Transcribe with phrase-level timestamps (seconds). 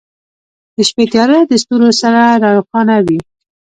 [0.75, 3.19] •د شپې تیاره د ستورو سره روښانه وي.